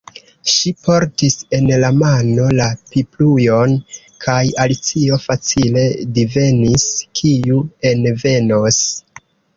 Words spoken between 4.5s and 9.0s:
Alicio facile divenis kiu envenos.